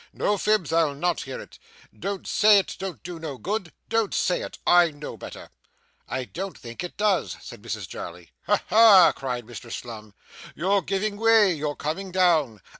'No 0.13 0.35
fibs. 0.35 0.73
I'll 0.73 0.95
not 0.95 1.21
hear 1.21 1.39
it. 1.39 1.59
Don't 1.93 2.25
say 2.25 2.57
it 2.57 2.75
don't 2.79 3.03
do 3.03 3.19
good. 3.37 3.71
Don't 3.87 4.15
say 4.15 4.41
it. 4.41 4.57
I 4.65 4.89
know 4.89 5.15
better!' 5.15 5.51
'I 6.09 6.25
don't 6.25 6.57
think 6.57 6.83
it 6.83 6.97
does,' 6.97 7.37
said 7.39 7.61
Mrs 7.61 7.87
Jarley. 7.87 8.31
'Ha, 8.47 8.63
ha!' 8.69 9.13
cried 9.15 9.45
Mr 9.45 9.71
Slum, 9.71 10.15
'you're 10.55 10.81
giving 10.81 11.17
way, 11.17 11.53
you're 11.53 11.75
coming 11.75 12.11
down. 12.11 12.61